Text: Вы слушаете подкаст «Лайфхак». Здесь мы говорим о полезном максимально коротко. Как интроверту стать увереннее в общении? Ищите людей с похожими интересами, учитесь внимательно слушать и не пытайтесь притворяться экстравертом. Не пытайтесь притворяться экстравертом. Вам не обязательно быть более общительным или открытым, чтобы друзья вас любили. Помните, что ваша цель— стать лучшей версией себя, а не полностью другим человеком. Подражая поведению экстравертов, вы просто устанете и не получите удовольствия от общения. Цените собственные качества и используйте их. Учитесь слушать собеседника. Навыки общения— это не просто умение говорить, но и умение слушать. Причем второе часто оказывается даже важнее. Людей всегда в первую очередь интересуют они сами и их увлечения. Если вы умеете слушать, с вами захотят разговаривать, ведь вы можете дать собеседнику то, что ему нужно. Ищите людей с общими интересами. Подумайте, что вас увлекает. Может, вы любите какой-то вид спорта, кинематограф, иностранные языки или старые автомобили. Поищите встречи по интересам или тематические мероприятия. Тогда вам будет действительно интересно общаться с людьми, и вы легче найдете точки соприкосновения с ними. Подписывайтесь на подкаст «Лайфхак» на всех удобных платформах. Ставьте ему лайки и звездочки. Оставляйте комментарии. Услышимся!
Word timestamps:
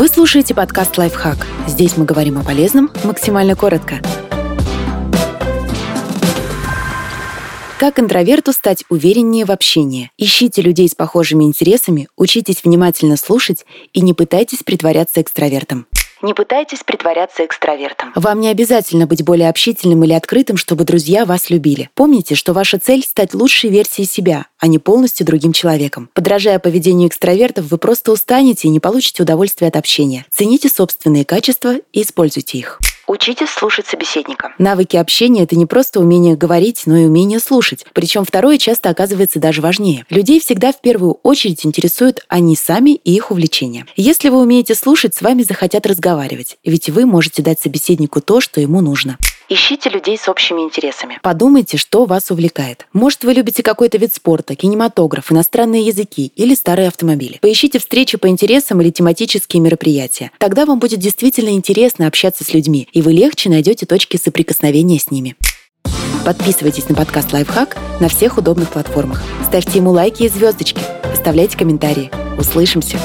Вы 0.00 0.08
слушаете 0.08 0.54
подкаст 0.54 0.96
«Лайфхак». 0.96 1.46
Здесь 1.68 1.98
мы 1.98 2.06
говорим 2.06 2.38
о 2.38 2.42
полезном 2.42 2.90
максимально 3.04 3.54
коротко. 3.54 4.00
Как 7.78 8.00
интроверту 8.00 8.54
стать 8.54 8.82
увереннее 8.88 9.44
в 9.44 9.50
общении? 9.50 10.10
Ищите 10.16 10.62
людей 10.62 10.88
с 10.88 10.94
похожими 10.94 11.44
интересами, 11.44 12.08
учитесь 12.16 12.64
внимательно 12.64 13.18
слушать 13.18 13.66
и 13.92 14.00
не 14.00 14.14
пытайтесь 14.14 14.62
притворяться 14.62 15.20
экстравертом. 15.20 15.86
Не 16.22 16.34
пытайтесь 16.34 16.80
притворяться 16.84 17.44
экстравертом. 17.44 18.12
Вам 18.14 18.40
не 18.40 18.48
обязательно 18.48 19.06
быть 19.06 19.24
более 19.24 19.48
общительным 19.48 20.04
или 20.04 20.12
открытым, 20.12 20.56
чтобы 20.56 20.84
друзья 20.84 21.24
вас 21.24 21.50
любили. 21.50 21.88
Помните, 21.94 22.34
что 22.34 22.52
ваша 22.52 22.78
цель— 22.78 23.02
стать 23.06 23.34
лучшей 23.34 23.70
версией 23.70 24.06
себя, 24.06 24.46
а 24.58 24.66
не 24.66 24.78
полностью 24.78 25.26
другим 25.26 25.52
человеком. 25.52 26.10
Подражая 26.14 26.58
поведению 26.58 27.08
экстравертов, 27.08 27.70
вы 27.70 27.78
просто 27.78 28.12
устанете 28.12 28.68
и 28.68 28.70
не 28.70 28.80
получите 28.80 29.22
удовольствия 29.22 29.68
от 29.68 29.76
общения. 29.76 30.26
Цените 30.30 30.68
собственные 30.68 31.24
качества 31.24 31.76
и 31.92 32.02
используйте 32.02 32.58
их. 32.58 32.78
Учитесь 33.10 33.48
слушать 33.48 33.88
собеседника. 33.88 34.54
Навыки 34.58 34.96
общения— 34.96 35.42
это 35.42 35.56
не 35.56 35.66
просто 35.66 35.98
умение 35.98 36.36
говорить, 36.36 36.82
но 36.86 36.96
и 36.96 37.06
умение 37.06 37.40
слушать. 37.40 37.84
Причем 37.92 38.24
второе 38.24 38.56
часто 38.56 38.88
оказывается 38.88 39.40
даже 39.40 39.62
важнее. 39.62 40.06
Людей 40.10 40.38
всегда 40.38 40.70
в 40.70 40.80
первую 40.80 41.14
очередь 41.24 41.66
интересуют 41.66 42.24
они 42.28 42.54
сами 42.54 42.90
и 42.90 43.12
их 43.12 43.32
увлечения. 43.32 43.84
Если 43.96 44.28
вы 44.28 44.40
умеете 44.40 44.76
слушать, 44.76 45.16
с 45.16 45.22
вами 45.22 45.42
захотят 45.42 45.88
разговаривать, 45.88 46.58
ведь 46.64 46.88
вы 46.88 47.04
можете 47.04 47.42
дать 47.42 47.58
собеседнику 47.58 48.20
то, 48.20 48.40
что 48.40 48.60
ему 48.60 48.80
нужно. 48.80 49.18
Ищите 49.52 49.90
людей 49.90 50.16
с 50.16 50.28
общими 50.28 50.60
интересами. 50.60 51.18
Подумайте, 51.22 51.76
что 51.76 52.04
вас 52.04 52.30
увлекает. 52.30 52.86
Может, 52.92 53.24
вы 53.24 53.32
любите 53.32 53.64
какой-то 53.64 53.98
вид 53.98 54.14
спорта, 54.14 54.54
кинематограф, 54.54 55.32
иностранные 55.32 55.82
языки 55.82 56.32
или 56.36 56.54
старые 56.54 56.86
автомобили. 56.86 57.38
Поищите 57.42 57.80
встречи 57.80 58.16
по 58.16 58.28
интересам 58.28 58.80
или 58.80 58.90
тематические 58.90 59.60
мероприятия. 59.60 60.30
Тогда 60.38 60.66
вам 60.66 60.78
будет 60.78 61.00
действительно 61.00 61.48
интересно 61.48 62.06
общаться 62.06 62.44
с 62.44 62.54
людьми, 62.54 62.86
и 62.92 63.02
вы 63.02 63.12
легче 63.12 63.50
найдете 63.50 63.86
точки 63.86 64.16
соприкосновения 64.18 65.00
с 65.00 65.10
ними. 65.10 65.34
Подписывайтесь 66.24 66.88
на 66.88 66.94
подкаст 66.94 67.32
«Лайфхак» 67.32 67.76
на 67.98 68.08
всех 68.08 68.38
удобных 68.38 68.70
платформах. 68.70 69.20
Ставьте 69.44 69.78
ему 69.78 69.90
лайки 69.90 70.22
и 70.22 70.28
звездочки. 70.28 70.80
Оставляйте 71.12 71.58
комментарии. 71.58 72.12
Услышимся! 72.38 73.00